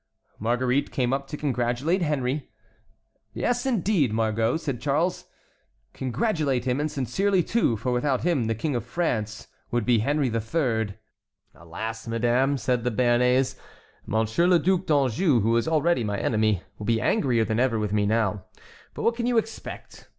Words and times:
Marguerite 0.39 0.89
came 0.89 1.13
up 1.13 1.27
to 1.27 1.37
congratulate 1.37 2.01
Henry. 2.01 2.49
"Yes, 3.35 3.67
indeed, 3.67 4.11
Margot," 4.11 4.57
said 4.57 4.81
Charles, 4.81 5.25
"congratulate 5.93 6.65
him, 6.65 6.79
and 6.79 6.89
sincerely 6.91 7.43
too, 7.43 7.77
for 7.77 7.91
without 7.91 8.21
him 8.23 8.45
the 8.45 8.55
King 8.55 8.75
of 8.75 8.83
France 8.83 9.45
would 9.69 9.85
be 9.85 9.99
Henry 9.99 10.27
III." 10.31 10.95
"Alas, 11.53 12.07
madame," 12.07 12.57
said 12.57 12.83
the 12.83 12.89
Béarnais, 12.89 13.55
"Monsieur 14.07 14.47
le 14.47 14.57
Duc 14.57 14.87
d'Anjou, 14.87 15.41
who 15.41 15.55
is 15.55 15.67
already 15.67 16.03
my 16.03 16.17
enemy, 16.17 16.63
will 16.79 16.87
be 16.87 16.99
angrier 16.99 17.45
than 17.45 17.59
ever 17.59 17.79
at 17.83 17.93
me. 17.93 18.07
But 18.07 19.03
what 19.03 19.15
can 19.15 19.27
you 19.27 19.37
expect? 19.37 20.09